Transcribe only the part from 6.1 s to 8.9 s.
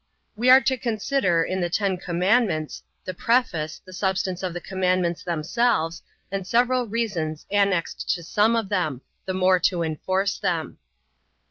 and several reasons annexed to some of